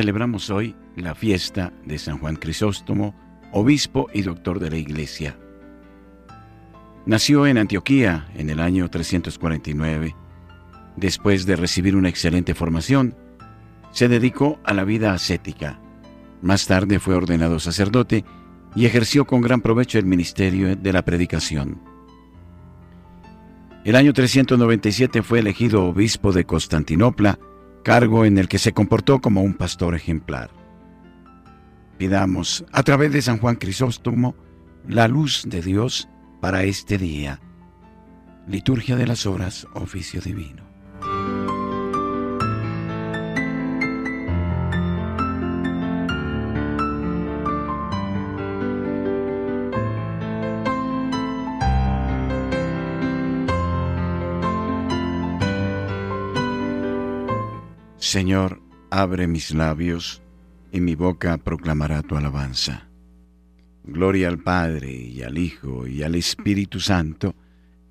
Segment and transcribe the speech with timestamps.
[0.00, 3.14] celebramos hoy la fiesta de San Juan Crisóstomo,
[3.52, 5.36] obispo y doctor de la Iglesia.
[7.04, 10.16] Nació en Antioquía en el año 349.
[10.96, 13.14] Después de recibir una excelente formación,
[13.90, 15.78] se dedicó a la vida ascética.
[16.40, 18.24] Más tarde fue ordenado sacerdote
[18.74, 21.78] y ejerció con gran provecho el ministerio de la predicación.
[23.84, 27.38] El año 397 fue elegido obispo de Constantinopla,
[27.82, 30.50] cargo en el que se comportó como un pastor ejemplar.
[31.98, 34.34] Pidamos, a través de San Juan Crisóstomo,
[34.88, 36.08] la luz de Dios
[36.40, 37.40] para este día.
[38.46, 40.69] Liturgia de las Horas, oficio divino.
[58.10, 60.20] Señor, abre mis labios,
[60.72, 62.88] y mi boca proclamará tu alabanza.
[63.84, 67.36] Gloria al Padre, y al Hijo, y al Espíritu Santo,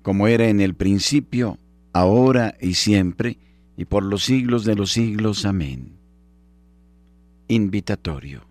[0.02, 1.56] como era en el principio,
[1.94, 3.38] ahora y siempre,
[3.78, 5.46] y por los siglos de los siglos.
[5.46, 5.96] Amén.
[7.48, 8.42] Invitatorio.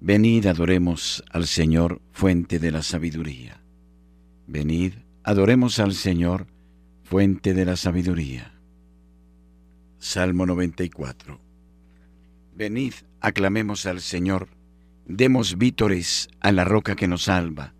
[0.00, 3.62] Venid, adoremos al Señor, fuente de la sabiduría.
[4.48, 6.48] Venid, adoremos al Señor,
[7.04, 8.53] fuente de la sabiduría.
[10.04, 11.40] Salmo 94.
[12.54, 14.48] Venid, aclamemos al Señor,
[15.06, 17.72] demos vítores a la roca que nos salva,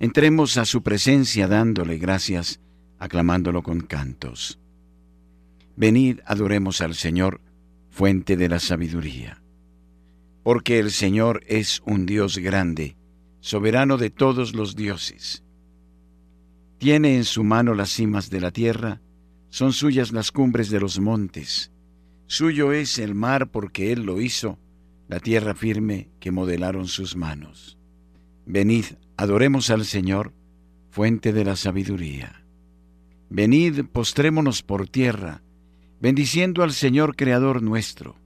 [0.00, 2.58] entremos a su presencia dándole gracias,
[2.98, 4.58] aclamándolo con cantos.
[5.76, 7.40] Venid, adoremos al Señor,
[7.90, 9.40] fuente de la sabiduría.
[10.42, 12.96] Porque el Señor es un Dios grande,
[13.38, 15.44] soberano de todos los dioses.
[16.78, 19.00] Tiene en su mano las cimas de la tierra,
[19.50, 21.72] son suyas las cumbres de los montes.
[22.26, 24.58] Suyo es el mar porque Él lo hizo,
[25.08, 27.78] la tierra firme que modelaron sus manos.
[28.44, 28.84] Venid,
[29.16, 30.34] adoremos al Señor,
[30.90, 32.44] fuente de la sabiduría.
[33.30, 35.42] Venid, postrémonos por tierra,
[36.00, 38.16] bendiciendo al Señor Creador nuestro,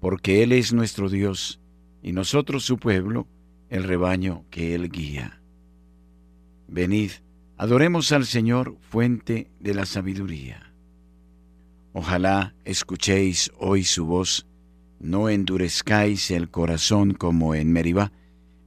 [0.00, 1.60] porque Él es nuestro Dios,
[2.02, 3.28] y nosotros su pueblo,
[3.68, 5.40] el rebaño que Él guía.
[6.68, 7.12] Venid,
[7.62, 10.74] Adoremos al Señor, fuente de la sabiduría.
[11.92, 14.48] Ojalá escuchéis hoy su voz,
[14.98, 18.10] no endurezcáis el corazón como en Meribá,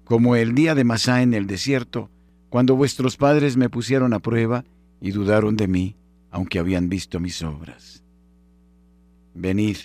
[0.05, 2.09] como el día de Masá en el desierto,
[2.47, 4.63] cuando vuestros padres me pusieron a prueba
[5.01, 5.97] y dudaron de mí,
[6.31, 8.01] aunque habían visto mis obras.
[9.33, 9.75] Venid,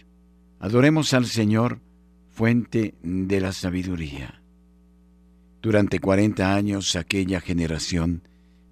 [0.61, 1.81] adoremos al Señor,
[2.29, 4.41] fuente de la sabiduría.
[5.61, 8.23] Durante cuarenta años aquella generación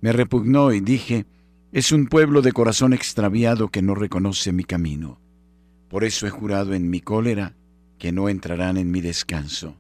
[0.01, 1.27] me repugnó y dije,
[1.73, 5.21] es un pueblo de corazón extraviado que no reconoce mi camino.
[5.89, 7.55] Por eso he jurado en mi cólera
[7.99, 9.77] que no entrarán en mi descanso.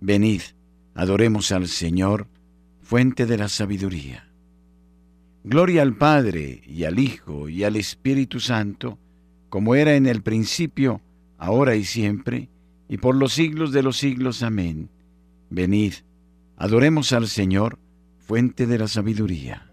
[0.00, 0.42] Venid,
[0.94, 2.26] adoremos al Señor,
[2.82, 4.28] fuente de la sabiduría.
[5.44, 8.98] Gloria al Padre y al Hijo y al Espíritu Santo,
[9.48, 11.00] como era en el principio,
[11.36, 12.48] ahora y siempre,
[12.88, 14.42] y por los siglos de los siglos.
[14.42, 14.88] Amén.
[15.50, 15.94] Venid,
[16.56, 17.78] adoremos al Señor,
[18.22, 19.68] fuente de la sabiduría.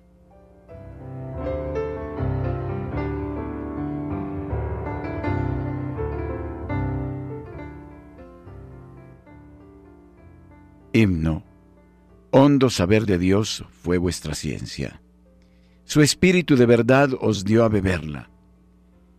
[10.91, 11.43] Himno.
[12.31, 15.01] Hondo saber de Dios fue vuestra ciencia.
[15.83, 18.29] Su espíritu de verdad os dio a beberla.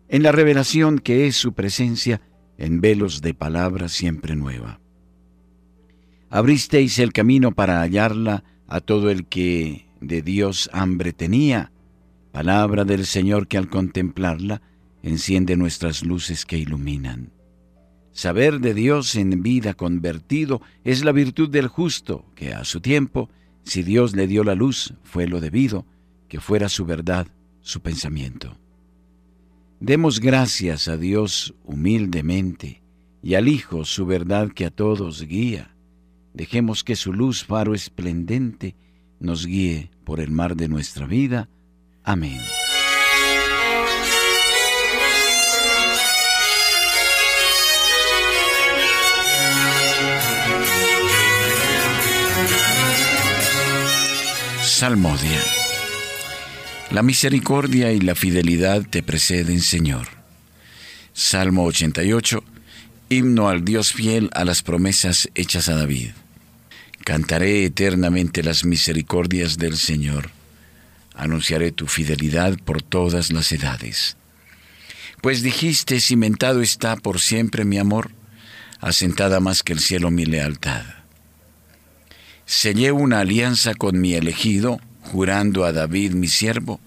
[0.09, 2.21] En la revelación que es su presencia,
[2.59, 4.81] en velos de palabra siempre nueva.
[6.29, 11.73] Abristeis el camino para hallarla a todo el que de Dios hambre tenía,
[12.33, 14.63] palabra del Señor que al contemplarla
[15.03, 17.33] enciende nuestras luces que iluminan.
[18.13, 23.29] Saber de Dios en vida convertido es la virtud del justo, que a su tiempo,
[23.65, 25.85] si Dios le dio la luz, fue lo debido,
[26.29, 27.27] que fuera su verdad,
[27.63, 28.57] su pensamiento.
[29.81, 32.83] Demos gracias a Dios humildemente
[33.21, 35.75] y al Hijo su verdad que a todos guía
[36.33, 38.77] Dejemos que su luz, faro esplendente,
[39.19, 41.49] nos guíe por el mar de nuestra vida.
[42.05, 42.41] Amén.
[54.63, 55.41] Salmodia.
[56.91, 60.09] La misericordia y la fidelidad te preceden, Señor.
[61.13, 62.43] Salmo 88
[63.11, 66.13] himno al Dios fiel a las promesas hechas a David.
[67.05, 70.31] Cantaré eternamente las misericordias del Señor.
[71.15, 74.17] Anunciaré tu fidelidad por todas las edades.
[75.23, 78.11] Pues dijiste, cimentado está por siempre mi amor,
[78.81, 80.85] asentada más que el cielo mi lealtad.
[82.47, 86.81] Sellé una alianza con mi elegido, jurando a David mi siervo,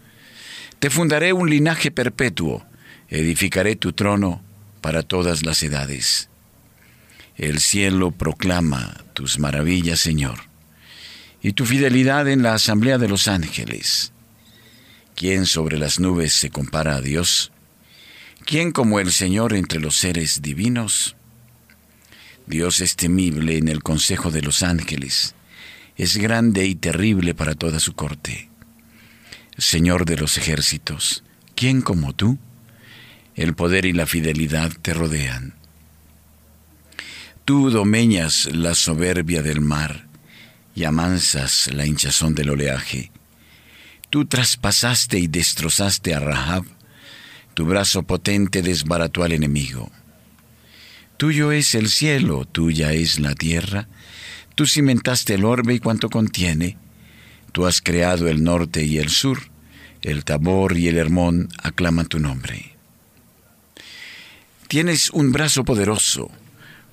[0.79, 2.65] te fundaré un linaje perpetuo,
[3.07, 4.43] edificaré tu trono
[4.81, 6.29] para todas las edades.
[7.35, 10.39] El cielo proclama tus maravillas, Señor,
[11.41, 14.11] y tu fidelidad en la asamblea de los ángeles.
[15.15, 17.51] ¿Quién sobre las nubes se compara a Dios?
[18.45, 21.15] ¿Quién como el Señor entre los seres divinos?
[22.45, 25.35] Dios es temible en el consejo de los ángeles,
[25.95, 28.49] es grande y terrible para toda su corte.
[29.57, 31.23] Señor de los ejércitos,
[31.55, 32.37] ¿quién como tú?
[33.35, 35.53] El poder y la fidelidad te rodean.
[37.45, 40.07] Tú domeñas la soberbia del mar
[40.75, 43.11] y amansas la hinchazón del oleaje.
[44.09, 46.63] Tú traspasaste y destrozaste a Rahab,
[47.53, 49.91] tu brazo potente desbarató al enemigo.
[51.17, 53.89] Tuyo es el cielo, tuya es la tierra,
[54.55, 56.77] tú cimentaste el orbe y cuanto contiene,
[57.51, 59.39] tú has creado el norte y el sur,
[60.01, 62.77] el Tabor y el Hermón aclaman tu nombre.
[64.69, 66.31] Tienes un brazo poderoso,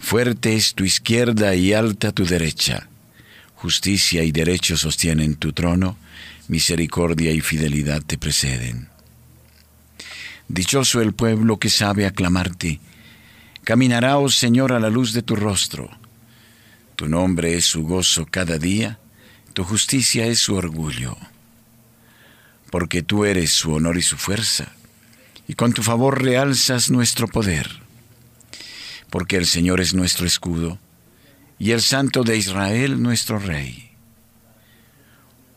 [0.00, 2.88] fuerte es tu izquierda y alta tu derecha.
[3.54, 5.96] Justicia y derecho sostienen tu trono,
[6.48, 8.88] misericordia y fidelidad te preceden.
[10.48, 12.80] Dichoso el pueblo que sabe aclamarte.
[13.62, 15.88] Caminará, oh Señor, a la luz de tu rostro.
[16.96, 18.98] Tu nombre es su gozo cada día,
[19.52, 21.16] tu justicia es su orgullo.
[22.70, 24.72] Porque tú eres su honor y su fuerza,
[25.46, 27.89] y con tu favor realzas nuestro poder.
[29.10, 30.78] Porque el Señor es nuestro escudo,
[31.58, 33.90] y el Santo de Israel nuestro Rey.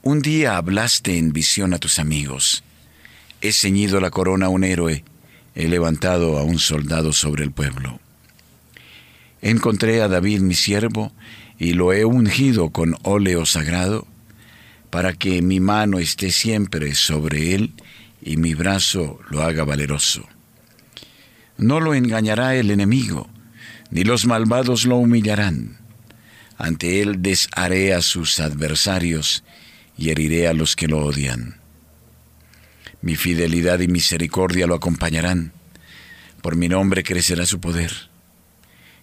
[0.01, 2.63] Un día hablaste en visión a tus amigos.
[3.39, 5.05] He ceñido la corona a un héroe,
[5.55, 8.00] he levantado a un soldado sobre el pueblo.
[9.41, 11.13] Encontré a David mi siervo
[11.57, 14.07] y lo he ungido con óleo sagrado,
[14.89, 17.73] para que mi mano esté siempre sobre él
[18.21, 20.27] y mi brazo lo haga valeroso.
[21.57, 23.29] No lo engañará el enemigo,
[23.93, 25.77] ni los malvados lo humillarán.
[26.57, 29.43] Ante él desharé a sus adversarios
[29.95, 31.59] y heriré a los que lo odian.
[33.03, 35.53] Mi fidelidad y misericordia lo acompañarán.
[36.41, 38.09] Por mi nombre crecerá su poder.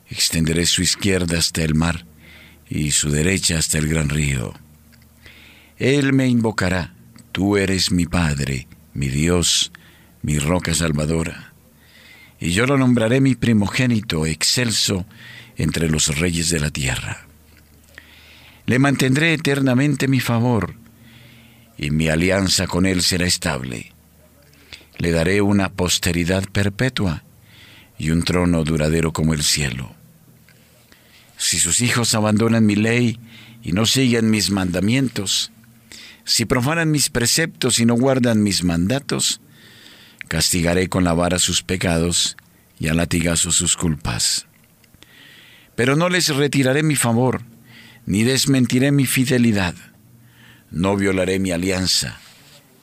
[0.09, 2.05] Extenderé su izquierda hasta el mar
[2.69, 4.55] y su derecha hasta el gran río.
[5.79, 6.95] Él me invocará,
[7.31, 9.71] tú eres mi Padre, mi Dios,
[10.23, 11.50] mi roca salvadora.
[12.41, 15.05] Y yo lo nombraré mi primogénito, excelso
[15.57, 17.27] entre los reyes de la tierra.
[18.65, 20.75] Le mantendré eternamente mi favor
[21.77, 23.93] y mi alianza con él será estable.
[24.97, 27.25] Le daré una posteridad perpetua
[27.99, 29.95] y un trono duradero como el cielo.
[31.37, 33.19] Si sus hijos abandonan mi ley
[33.63, 35.53] y no siguen mis mandamientos,
[36.25, 39.41] si profanan mis preceptos y no guardan mis mandatos,
[40.31, 42.39] castigaré con la vara sus pecados
[42.79, 44.47] y a latigazo sus culpas.
[45.77, 47.43] Pero no les retiraré mi favor,
[48.07, 49.75] ni desmentiré mi fidelidad
[50.71, 52.21] no violaré mi alianza,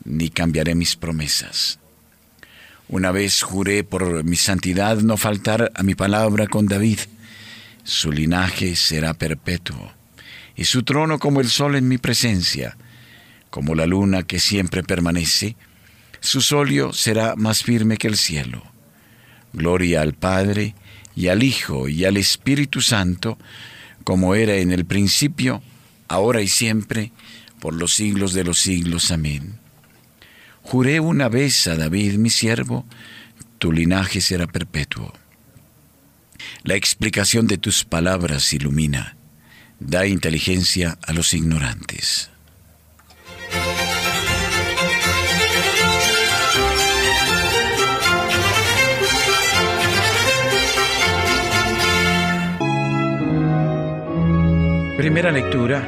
[0.03, 1.79] ni cambiaré mis promesas.
[2.89, 7.00] Una vez juré por mi santidad no faltar a mi palabra con David.
[7.83, 9.93] Su linaje será perpetuo,
[10.55, 12.77] y su trono como el sol en mi presencia,
[13.50, 15.55] como la luna que siempre permanece,
[16.19, 18.63] su solio será más firme que el cielo.
[19.53, 20.75] Gloria al Padre,
[21.15, 23.38] y al Hijo, y al Espíritu Santo,
[24.03, 25.63] como era en el principio,
[26.07, 27.12] ahora y siempre,
[27.59, 29.12] por los siglos de los siglos.
[29.12, 29.59] Amén.
[30.62, 32.86] Juré una vez a David, mi siervo,
[33.57, 35.12] tu linaje será perpetuo.
[36.63, 39.17] La explicación de tus palabras ilumina,
[39.79, 42.29] da inteligencia a los ignorantes.
[54.97, 55.83] Primera lectura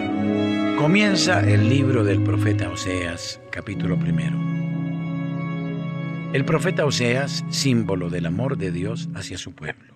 [0.78, 4.38] Comienza el libro del profeta Oseas, capítulo primero.
[6.32, 9.96] El profeta Oseas, símbolo del amor de Dios hacia su pueblo.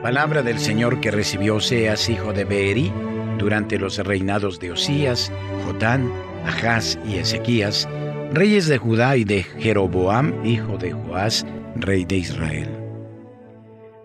[0.00, 2.90] Palabra del Señor que recibió Oseas, hijo de Beeri,
[3.36, 5.30] durante los reinados de Osías,
[5.66, 6.10] Jotán,
[6.46, 7.86] Ahaz y Ezequías,
[8.32, 11.44] reyes de Judá y de Jeroboam, hijo de Joás,
[11.76, 12.70] rey de Israel.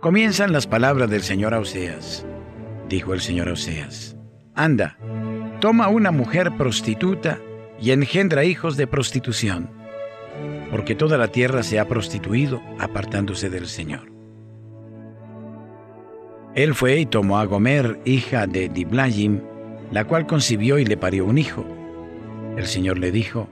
[0.01, 2.25] Comienzan las palabras del Señor a Oseas.
[2.89, 4.15] Dijo el Señor Oseas,
[4.55, 4.97] Anda,
[5.59, 7.39] toma una mujer prostituta
[7.81, 9.69] y engendra hijos de prostitución,
[10.71, 14.11] porque toda la tierra se ha prostituido apartándose del Señor.
[16.55, 19.41] Él fue y tomó a Gomer, hija de Diblayim,
[19.91, 21.65] la cual concibió y le parió un hijo.
[22.57, 23.49] El Señor le dijo,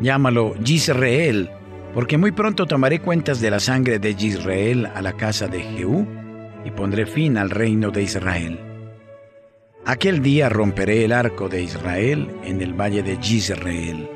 [0.00, 1.50] Llámalo Yisrael,
[1.94, 6.19] porque muy pronto tomaré cuentas de la sangre de Yisrael a la casa de Jehú
[6.64, 8.60] y pondré fin al reino de Israel.
[9.86, 14.08] Aquel día romperé el arco de Israel en el valle de Yisrael.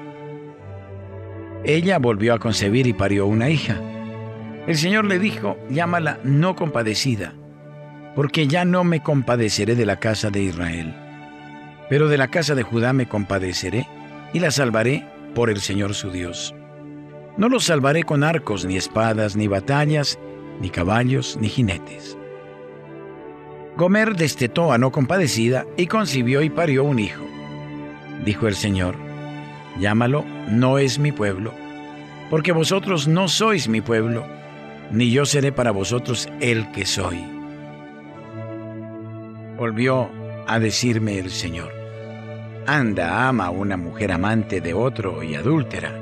[1.65, 3.81] Ella volvió a concebir y parió una hija.
[4.67, 7.33] El Señor le dijo, llámala no compadecida,
[8.15, 10.95] porque ya no me compadeceré de la casa de Israel,
[11.89, 13.89] pero de la casa de Judá me compadeceré
[14.35, 16.55] y la salvaré por el Señor su Dios.
[17.37, 20.19] No los salvaré con arcos, ni espadas, ni batallas,
[20.61, 22.17] ni caballos, ni jinetes.
[23.77, 27.25] Gomer destetó a no compadecida y concibió y parió un hijo.
[28.25, 28.95] Dijo el Señor,
[29.81, 31.53] llámalo, no es mi pueblo,
[32.31, 34.25] porque vosotros no sois mi pueblo,
[34.93, 37.25] ni yo seré para vosotros el que soy.
[39.57, 40.09] Volvió
[40.47, 41.73] a decirme el Señor,
[42.69, 45.93] anda, ama a una mujer amante de otro y adúltera.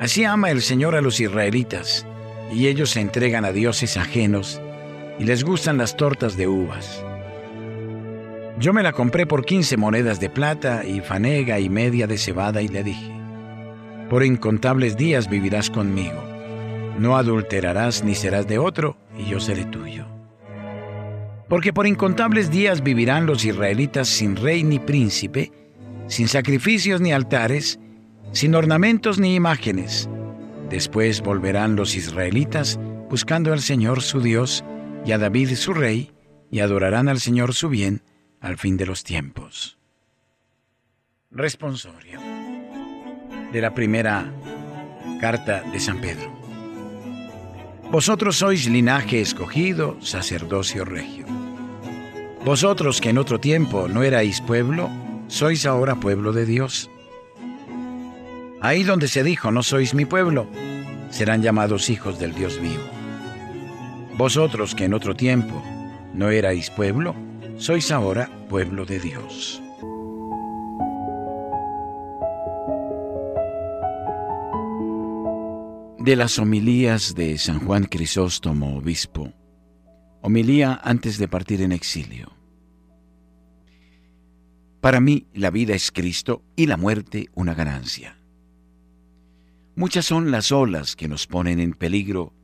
[0.00, 2.06] Así ama el Señor a los israelitas,
[2.52, 4.60] y ellos se entregan a dioses ajenos
[5.20, 7.04] y les gustan las tortas de uvas.
[8.58, 12.62] Yo me la compré por 15 monedas de plata y fanega y media de cebada
[12.62, 13.12] y le dije,
[14.08, 16.24] por incontables días vivirás conmigo,
[16.98, 20.06] no adulterarás ni serás de otro y yo seré tuyo.
[21.50, 25.52] Porque por incontables días vivirán los israelitas sin rey ni príncipe,
[26.06, 27.78] sin sacrificios ni altares,
[28.32, 30.08] sin ornamentos ni imágenes.
[30.70, 34.64] Después volverán los israelitas buscando al Señor su Dios,
[35.04, 36.12] y a David su rey,
[36.50, 38.02] y adorarán al Señor su bien
[38.40, 39.78] al fin de los tiempos.
[41.30, 42.20] Responsorio
[43.52, 44.32] de la primera
[45.20, 46.32] carta de San Pedro.
[47.90, 51.26] Vosotros sois linaje escogido, sacerdocio regio.
[52.44, 54.88] Vosotros que en otro tiempo no erais pueblo,
[55.28, 56.90] sois ahora pueblo de Dios.
[58.60, 60.46] Ahí donde se dijo, no sois mi pueblo,
[61.10, 62.99] serán llamados hijos del Dios vivo.
[64.20, 65.64] Vosotros que en otro tiempo
[66.12, 67.14] no erais pueblo,
[67.56, 69.62] sois ahora pueblo de Dios.
[76.00, 79.32] De las homilías de San Juan Crisóstomo, obispo,
[80.20, 82.30] homilía antes de partir en exilio.
[84.82, 88.18] Para mí la vida es Cristo y la muerte una ganancia.
[89.76, 92.34] Muchas son las olas que nos ponen en peligro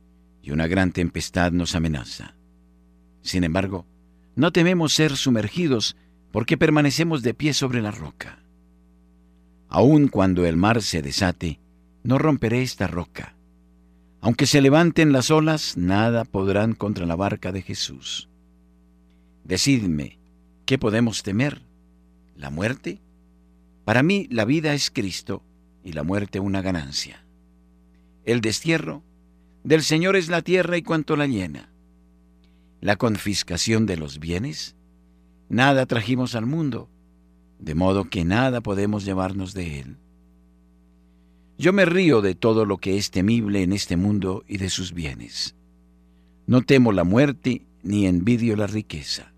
[0.47, 2.33] y una gran tempestad nos amenaza.
[3.21, 3.85] Sin embargo,
[4.37, 5.97] no tememos ser sumergidos
[6.31, 8.39] porque permanecemos de pie sobre la roca.
[9.67, 11.59] Aun cuando el mar se desate,
[12.03, 13.35] no romperé esta roca.
[14.21, 18.29] Aunque se levanten las olas, nada podrán contra la barca de Jesús.
[19.43, 20.17] Decidme,
[20.65, 21.61] ¿qué podemos temer?
[22.37, 23.01] ¿La muerte?
[23.83, 25.43] Para mí la vida es Cristo
[25.83, 27.25] y la muerte una ganancia.
[28.23, 29.03] El destierro
[29.67, 31.69] del Señor es la tierra y cuanto la llena.
[32.79, 34.77] La confiscación de los bienes,
[35.49, 36.89] nada trajimos al mundo,
[37.59, 39.97] de modo que nada podemos llevarnos de él.
[41.57, 44.93] Yo me río de todo lo que es temible en este mundo y de sus
[44.93, 45.53] bienes.
[46.45, 49.33] No temo la muerte ni envidio la riqueza.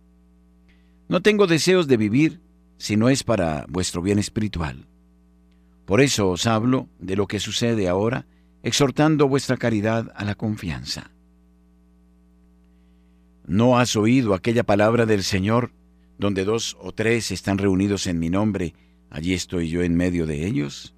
[1.08, 2.40] No tengo deseos de vivir
[2.78, 4.86] si no es para vuestro bien espiritual.
[5.88, 8.28] Por eso os hablo de lo que sucede ahora
[8.63, 11.12] exhortando vuestra caridad a la confianza.
[13.46, 15.72] ¿No has oído aquella palabra del Señor,
[16.18, 18.75] donde dos o tres están reunidos en mi nombre,
[19.10, 20.94] allí estoy yo en medio de ellos?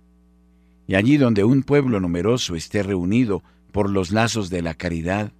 [0.88, 5.32] Y allí donde un pueblo numeroso esté reunido por los lazos de la caridad,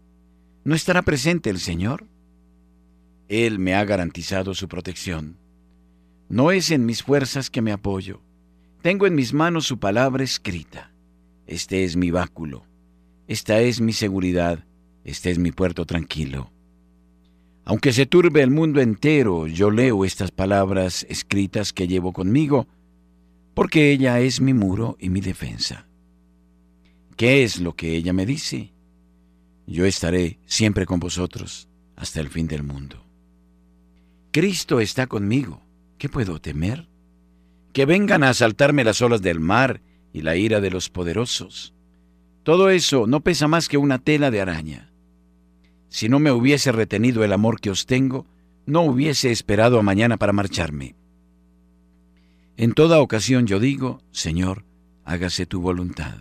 [0.64, 2.08] ¿no estará presente el Señor?
[3.28, 5.38] Él me ha garantizado su protección.
[6.30, 8.22] No es en mis fuerzas que me apoyo,
[8.82, 10.91] tengo en mis manos su palabra escrita.
[11.52, 12.64] Este es mi báculo,
[13.28, 14.64] esta es mi seguridad,
[15.04, 16.50] este es mi puerto tranquilo.
[17.66, 22.70] Aunque se turbe el mundo entero, yo leo estas palabras escritas que llevo conmigo,
[23.54, 25.90] porque ella es mi muro y mi defensa.
[27.18, 28.72] ¿Qué es lo que ella me dice?
[29.68, 31.68] Yo estaré siempre con vosotros
[31.98, 33.06] hasta el fin del mundo.
[34.32, 35.62] Cristo está conmigo.
[35.98, 36.88] ¿Qué puedo temer?
[37.74, 39.82] Que vengan a asaltarme las olas del mar
[40.14, 41.74] y la ira de los poderosos.
[42.44, 44.92] Todo eso no pesa más que una tela de araña.
[45.90, 48.26] Si no me hubiese retenido el amor que os tengo,
[48.66, 50.96] no hubiese esperado a mañana para marcharme.
[52.58, 54.66] En toda ocasión yo digo, Señor,
[55.04, 56.16] hágase tu voluntad.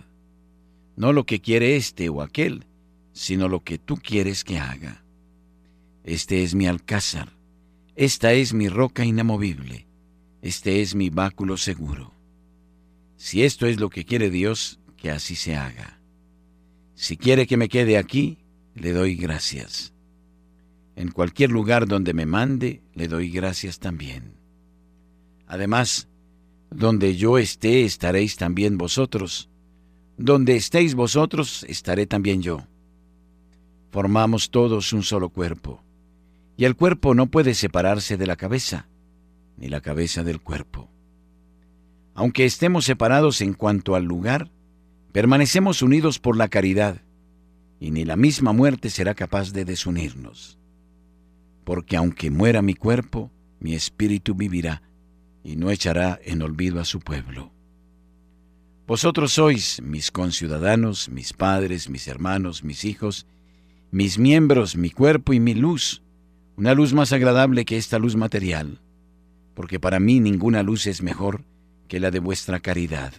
[0.96, 2.66] No lo que quiere este o aquel,
[3.12, 5.04] sino lo que tú quieres que haga.
[6.04, 7.36] Este es mi alcázar,
[7.94, 9.86] esta es mi roca inamovible,
[10.42, 12.19] este es mi báculo seguro.
[13.20, 16.00] Si esto es lo que quiere Dios, que así se haga.
[16.94, 18.38] Si quiere que me quede aquí,
[18.74, 19.92] le doy gracias.
[20.96, 24.38] En cualquier lugar donde me mande, le doy gracias también.
[25.46, 26.08] Además,
[26.70, 29.50] donde yo esté, estaréis también vosotros.
[30.16, 32.66] Donde estéis vosotros, estaré también yo.
[33.90, 35.84] Formamos todos un solo cuerpo,
[36.56, 38.88] y el cuerpo no puede separarse de la cabeza,
[39.58, 40.90] ni la cabeza del cuerpo.
[42.14, 44.50] Aunque estemos separados en cuanto al lugar,
[45.12, 47.02] permanecemos unidos por la caridad,
[47.78, 50.58] y ni la misma muerte será capaz de desunirnos.
[51.64, 54.82] Porque aunque muera mi cuerpo, mi espíritu vivirá,
[55.42, 57.52] y no echará en olvido a su pueblo.
[58.86, 63.26] Vosotros sois mis conciudadanos, mis padres, mis hermanos, mis hijos,
[63.92, 66.02] mis miembros, mi cuerpo y mi luz,
[66.56, 68.80] una luz más agradable que esta luz material,
[69.54, 71.44] porque para mí ninguna luz es mejor
[71.90, 73.12] que la de vuestra caridad.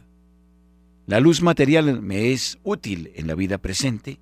[1.05, 4.21] La luz material me es útil en la vida presente,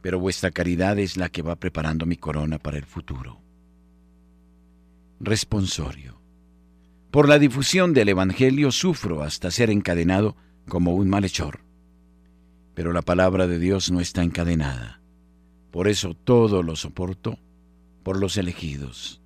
[0.00, 3.42] pero vuestra caridad es la que va preparando mi corona para el futuro.
[5.20, 6.22] Responsorio.
[7.10, 11.60] Por la difusión del Evangelio sufro hasta ser encadenado como un malhechor.
[12.72, 15.02] Pero la palabra de Dios no está encadenada.
[15.70, 17.38] Por eso todo lo soporto
[18.02, 19.20] por los elegidos.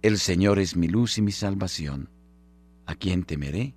[0.00, 2.15] El Señor es mi luz y mi salvación.
[2.86, 3.74] ¿A quién temeré?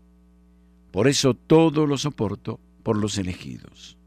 [0.92, 4.00] Por eso todo lo soporto por los elegidos.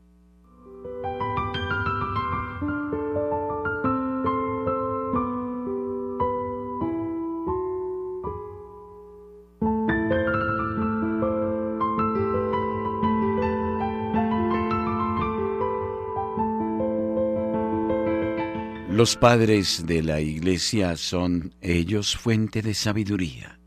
[19.02, 23.58] Los padres de la iglesia son ellos fuente de sabiduría,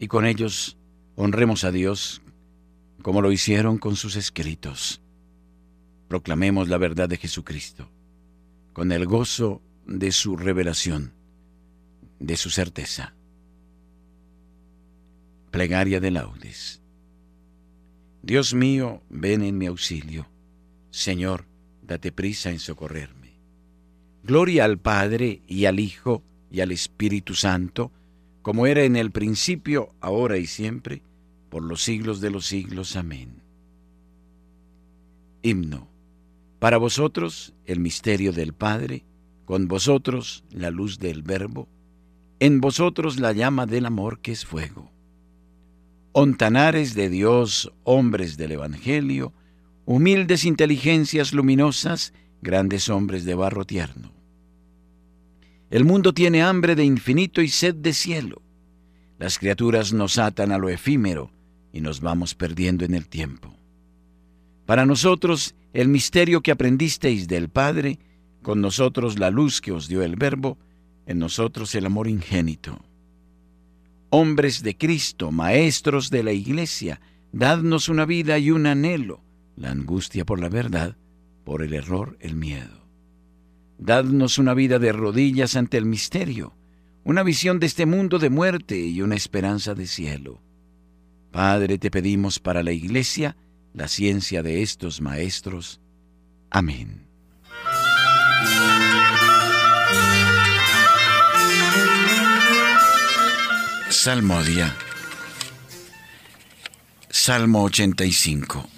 [0.00, 0.78] y con ellos
[1.14, 2.22] honremos a Dios
[3.02, 5.02] como lo hicieron con sus escritos.
[6.08, 7.88] Proclamemos la verdad de Jesucristo,
[8.72, 11.12] con el gozo de su revelación,
[12.18, 13.14] de su certeza.
[15.50, 16.80] Plegaria de laudes.
[18.22, 20.28] Dios mío, ven en mi auxilio.
[20.90, 21.46] Señor,
[21.82, 23.38] date prisa en socorrerme.
[24.22, 27.92] Gloria al Padre y al Hijo y al Espíritu Santo,
[28.42, 31.02] como era en el principio, ahora y siempre,
[31.50, 32.96] por los siglos de los siglos.
[32.96, 33.42] Amén.
[35.42, 35.88] Himno.
[36.58, 39.04] Para vosotros el misterio del Padre,
[39.44, 41.68] con vosotros la luz del Verbo,
[42.38, 44.90] en vosotros la llama del amor que es fuego.
[46.12, 49.32] Ontanares de Dios, hombres del Evangelio,
[49.84, 54.19] humildes inteligencias luminosas, grandes hombres de barro tierno.
[55.70, 58.42] El mundo tiene hambre de infinito y sed de cielo.
[59.18, 61.30] Las criaturas nos atan a lo efímero
[61.72, 63.54] y nos vamos perdiendo en el tiempo.
[64.66, 68.00] Para nosotros, el misterio que aprendisteis del Padre,
[68.42, 70.58] con nosotros la luz que os dio el Verbo,
[71.06, 72.80] en nosotros el amor ingénito.
[74.10, 79.22] Hombres de Cristo, maestros de la Iglesia, dadnos una vida y un anhelo,
[79.54, 80.96] la angustia por la verdad,
[81.44, 82.79] por el error el miedo.
[83.82, 86.54] Dadnos una vida de rodillas ante el misterio,
[87.02, 90.42] una visión de este mundo de muerte y una esperanza de cielo.
[91.32, 93.38] Padre, te pedimos para la Iglesia
[93.72, 95.80] la ciencia de estos maestros.
[96.50, 97.06] Amén.
[103.88, 104.76] Salmodia.
[107.08, 108.68] Salmo 85.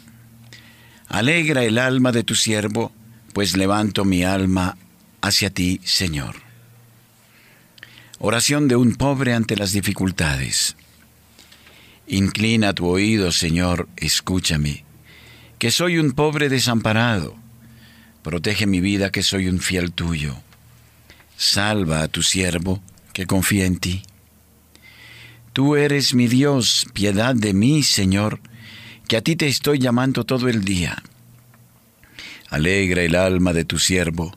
[1.09, 2.93] Alegra el alma de tu siervo,
[3.35, 4.77] pues levanto mi alma
[5.23, 6.37] hacia ti, Señor.
[8.19, 10.77] Oración de un pobre ante las dificultades.
[12.07, 14.85] Inclina tu oído, Señor, escúchame,
[15.59, 17.37] que soy un pobre desamparado.
[18.23, 20.37] Protege mi vida, que soy un fiel tuyo.
[21.37, 22.83] Salva a tu siervo,
[23.13, 24.03] que confía en ti.
[25.53, 28.41] Tú eres mi Dios, piedad de mí, Señor,
[29.09, 31.03] que a ti te estoy llamando todo el día.
[32.49, 34.37] Alegra el alma de tu siervo,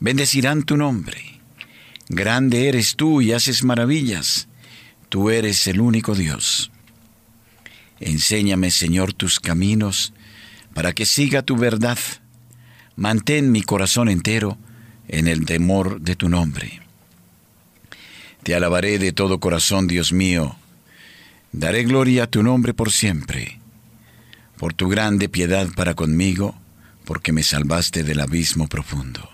[0.00, 1.40] Bendecirán tu nombre.
[2.08, 4.48] Grande eres tú y haces maravillas.
[5.08, 6.70] Tú eres el único Dios.
[8.00, 10.12] Enséñame, Señor, tus caminos,
[10.74, 11.98] para que siga tu verdad.
[12.96, 14.58] Mantén mi corazón entero
[15.08, 16.80] en el temor de tu nombre.
[18.42, 20.56] Te alabaré de todo corazón, Dios mío.
[21.52, 23.60] Daré gloria a tu nombre por siempre,
[24.58, 26.54] por tu grande piedad para conmigo,
[27.04, 29.33] porque me salvaste del abismo profundo.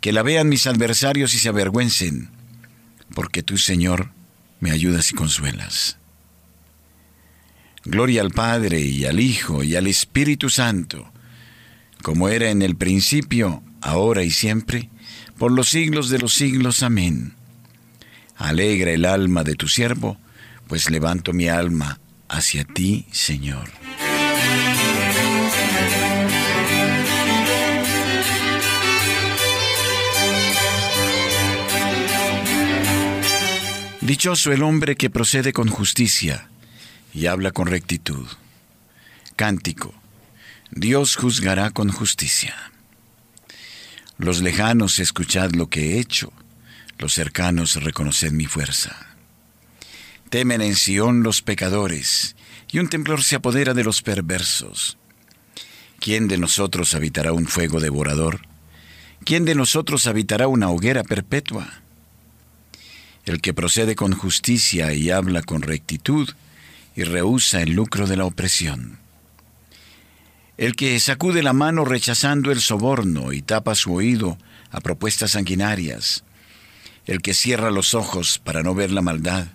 [0.00, 2.30] que la vean mis adversarios y se avergüencen,
[3.14, 4.10] porque tú, Señor,
[4.60, 5.98] me ayudas y consuelas.
[7.84, 11.10] Gloria al Padre y al Hijo y al Espíritu Santo,
[12.02, 14.90] como era en el principio, ahora y siempre,
[15.38, 16.82] por los siglos de los siglos.
[16.82, 17.34] Amén.
[18.36, 20.18] Alegra el alma de tu siervo,
[20.66, 23.70] pues levanto mi alma hacia ti, Señor.
[34.00, 36.48] Dichoso el hombre que procede con justicia
[37.12, 38.26] y habla con rectitud.
[39.36, 39.92] Cántico.
[40.70, 42.54] Dios juzgará con justicia.
[44.16, 46.32] Los lejanos escuchad lo que he hecho,
[46.98, 48.96] los cercanos reconoced mi fuerza.
[50.30, 52.36] Temen en Sión los pecadores,
[52.72, 54.96] y un temblor se apodera de los perversos.
[55.98, 58.40] ¿Quién de nosotros habitará un fuego devorador?
[59.24, 61.82] ¿Quién de nosotros habitará una hoguera perpetua?
[63.30, 66.28] El que procede con justicia y habla con rectitud,
[66.96, 68.98] y rehúsa el lucro de la opresión.
[70.58, 74.36] El que sacude la mano rechazando el soborno y tapa su oído
[74.72, 76.24] a propuestas sanguinarias.
[77.06, 79.46] El que cierra los ojos para no ver la maldad,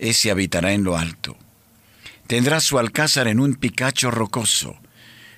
[0.00, 1.36] ese habitará en lo alto.
[2.26, 4.76] Tendrá su alcázar en un picacho rocoso,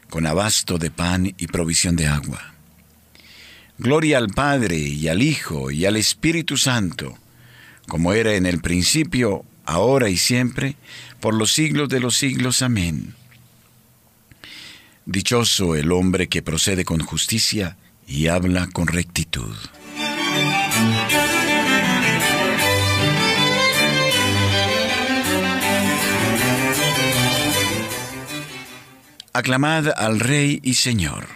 [0.08, 2.54] con abasto de pan y provisión de agua.
[3.76, 7.18] Gloria al Padre y al Hijo y al Espíritu Santo,
[7.88, 10.76] como era en el principio, ahora y siempre,
[11.20, 12.62] por los siglos de los siglos.
[12.62, 13.14] Amén.
[15.06, 19.56] Dichoso el hombre que procede con justicia y habla con rectitud.
[29.32, 31.26] Aclamad al Rey y Señor.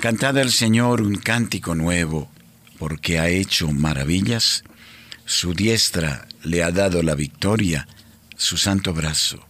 [0.00, 2.28] Cantad al Señor un cántico nuevo,
[2.82, 4.64] porque ha hecho maravillas
[5.24, 7.86] su diestra le ha dado la victoria,
[8.36, 9.46] su santo brazo.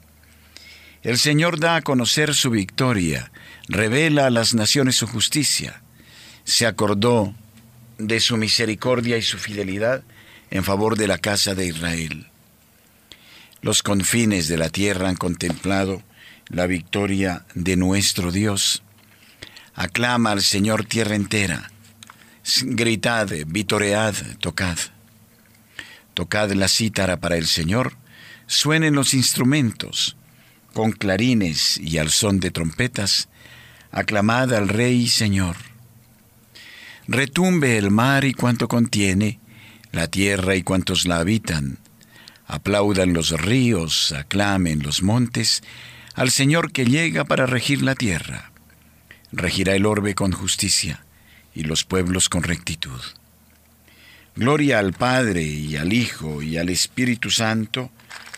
[1.02, 3.32] El Señor da a conocer su victoria,
[3.68, 5.80] revela a las naciones su justicia.
[6.44, 7.34] Se acordó
[7.96, 10.02] de su misericordia y su fidelidad
[10.50, 12.26] en favor de la casa de Israel.
[13.62, 16.02] Los confines de la tierra han contemplado
[16.48, 18.82] la victoria de nuestro Dios.
[19.74, 21.71] Aclama al Señor tierra entera.
[22.44, 24.76] Gritad, vitoread, tocad.
[26.12, 27.96] Tocad la cítara para el Señor,
[28.48, 30.16] suenen los instrumentos,
[30.74, 33.28] con clarines y al son de trompetas,
[33.92, 35.56] aclamad al Rey Señor.
[37.06, 39.38] Retumbe el mar y cuanto contiene,
[39.92, 41.78] la tierra y cuantos la habitan.
[42.46, 45.62] Aplaudan los ríos, aclamen los montes,
[46.14, 48.50] al Señor que llega para regir la tierra.
[49.30, 51.04] Regirá el orbe con justicia
[51.54, 53.00] y los pueblos con rectitud.
[54.34, 57.90] Gloria al Padre y al Hijo y al Espíritu Santo,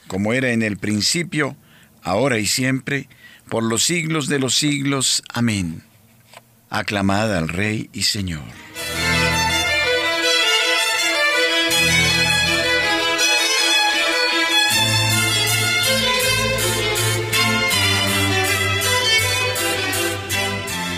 [0.09, 1.57] como era en el principio,
[2.03, 3.09] ahora y siempre,
[3.49, 5.23] por los siglos de los siglos.
[5.33, 5.83] Amén.
[6.71, 8.43] Aclamad al Rey y Señor.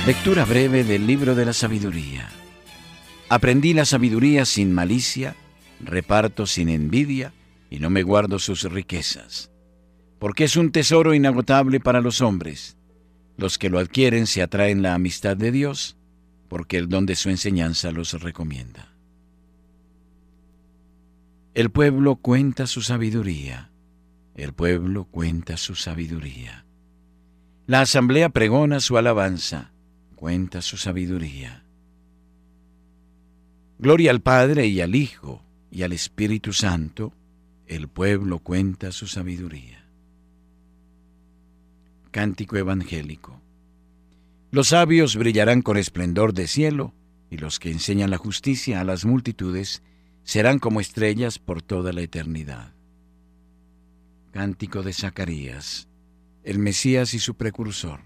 [0.06, 2.28] Lectura breve del libro de la sabiduría.
[3.28, 5.34] Aprendí la sabiduría sin malicia,
[5.80, 7.32] reparto sin envidia,
[7.70, 9.50] y no me guardo sus riquezas.
[10.20, 12.76] Porque es un tesoro inagotable para los hombres.
[13.36, 15.96] Los que lo adquieren se atraen la amistad de Dios,
[16.48, 18.94] porque el don de su enseñanza los recomienda.
[21.52, 23.72] El pueblo cuenta su sabiduría.
[24.36, 26.64] El pueblo cuenta su sabiduría.
[27.66, 29.72] La asamblea pregona su alabanza,
[30.16, 31.62] cuenta su sabiduría.
[33.78, 37.12] Gloria al Padre y al Hijo y al Espíritu Santo,
[37.66, 39.84] el pueblo cuenta su sabiduría.
[42.10, 43.42] Cántico Evangélico.
[44.50, 46.94] Los sabios brillarán con esplendor de cielo,
[47.28, 49.82] y los que enseñan la justicia a las multitudes
[50.24, 52.72] serán como estrellas por toda la eternidad.
[54.30, 55.88] Cántico de Zacarías,
[56.42, 58.05] el Mesías y su precursor.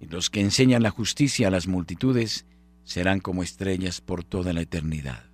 [0.00, 2.46] y los que enseñan la justicia a las multitudes
[2.84, 5.24] serán como estrellas por toda la eternidad.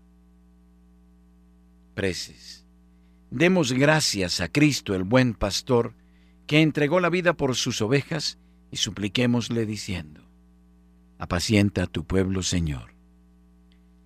[1.94, 2.64] Preces.
[3.30, 5.94] Demos gracias a Cristo el buen pastor,
[6.46, 8.38] que entregó la vida por sus ovejas,
[8.72, 10.28] y supliquémosle diciendo,
[11.18, 12.94] Apacienta a tu pueblo, Señor.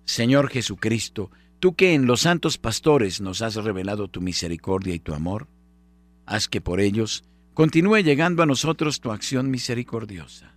[0.03, 5.13] Señor Jesucristo, tú que en los santos pastores nos has revelado tu misericordia y tu
[5.13, 5.47] amor,
[6.25, 7.23] haz que por ellos
[7.55, 10.53] continúe llegando a nosotros tu acción misericordiosa.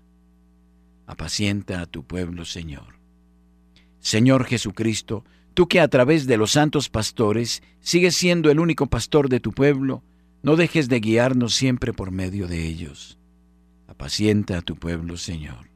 [1.07, 2.99] Apacienta a tu pueblo, Señor.
[4.01, 5.25] Señor Jesucristo,
[5.59, 9.51] Tú que a través de los santos pastores sigues siendo el único pastor de tu
[9.51, 10.05] pueblo,
[10.41, 13.19] no dejes de guiarnos siempre por medio de ellos.
[13.89, 15.69] Apacienta a tu pueblo, Señor.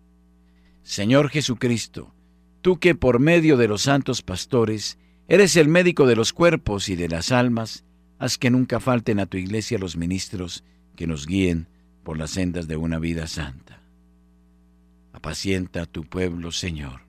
[0.84, 2.14] Señor Jesucristo,
[2.60, 6.94] tú que por medio de los santos pastores eres el médico de los cuerpos y
[6.94, 7.84] de las almas,
[8.20, 10.62] haz que nunca falten a tu iglesia los ministros
[10.96, 11.66] que nos guíen
[12.02, 13.80] por las sendas de una vida santa.
[15.12, 17.02] Apacienta a tu pueblo, Señor.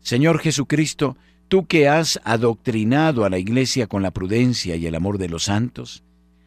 [0.00, 1.16] Señor Jesucristo,
[1.48, 5.44] Tú que has adoctrinado a la Iglesia con la prudencia y el amor de los
[5.44, 6.02] santos,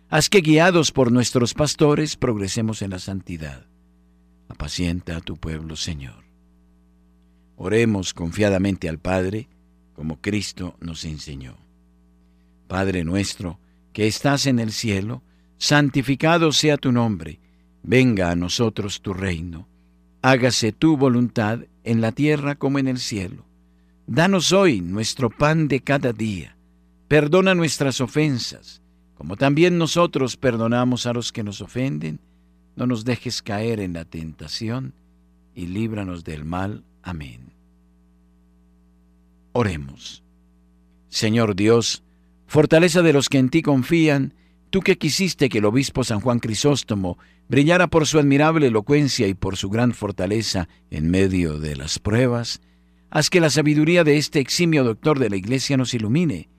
[0.09, 3.65] haz que guiados por nuestros pastores progresemos en la santidad.
[4.49, 6.25] Apacienta a tu pueblo, Señor.
[7.55, 9.47] Oremos confiadamente al Padre,
[9.93, 11.55] como Cristo nos enseñó.
[12.67, 13.59] Padre nuestro,
[13.93, 15.23] que estás en el cielo,
[15.57, 17.39] santificado sea tu nombre,
[17.83, 19.67] venga a nosotros tu reino,
[20.21, 23.45] hágase tu voluntad en la tierra como en el cielo.
[24.05, 26.55] Danos hoy nuestro pan de cada día.
[27.07, 28.81] Perdona nuestras ofensas,
[29.15, 32.19] como también nosotros perdonamos a los que nos ofenden.
[32.75, 34.93] No nos dejes caer en la tentación
[35.55, 36.83] y líbranos del mal.
[37.01, 37.53] Amén.
[39.53, 40.23] Oremos.
[41.09, 42.03] Señor Dios,
[42.45, 44.33] fortaleza de los que en ti confían,
[44.69, 49.33] tú que quisiste que el obispo San Juan Crisóstomo brillara por su admirable elocuencia y
[49.33, 52.61] por su gran fortaleza en medio de las pruebas,
[53.09, 56.49] Haz que la sabiduría de este eximio doctor de la Iglesia nos ilumine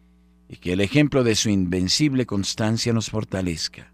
[0.49, 3.93] y que el ejemplo de su invencible constancia nos fortalezca.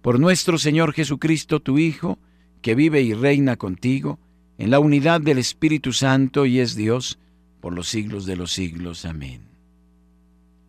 [0.00, 2.18] Por nuestro Señor Jesucristo, tu Hijo,
[2.62, 4.18] que vive y reina contigo,
[4.56, 7.18] en la unidad del Espíritu Santo y es Dios,
[7.60, 9.04] por los siglos de los siglos.
[9.04, 9.42] Amén.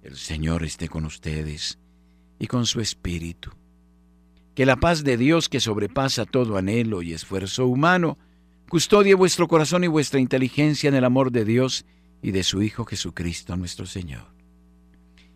[0.03, 1.79] El Señor esté con ustedes
[2.39, 3.51] y con su Espíritu.
[4.55, 8.17] Que la paz de Dios, que sobrepasa todo anhelo y esfuerzo humano,
[8.69, 11.85] Custodie vuestro corazón y vuestra inteligencia en el amor de Dios
[12.21, 14.27] y de su Hijo Jesucristo nuestro Señor.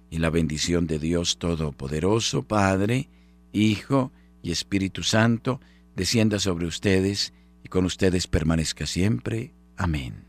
[0.10, 3.08] Y la bendición de Dios Todopoderoso, Padre,
[3.54, 4.12] Hijo
[4.44, 5.62] y Espíritu Santo,
[5.96, 7.32] descienda sobre ustedes
[7.64, 9.54] y con ustedes permanezca siempre.
[9.78, 10.26] Amén.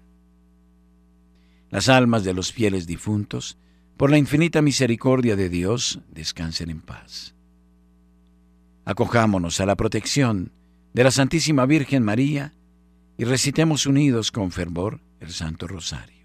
[1.71, 3.57] Las almas de los fieles difuntos,
[3.97, 7.35] por la infinita misericordia de Dios, descansen en paz.
[8.85, 10.53] Acojámonos a la protección
[10.93, 12.53] de la Santísima Virgen María,
[13.17, 16.22] y recitemos unidos con fervor el Santo Rosario.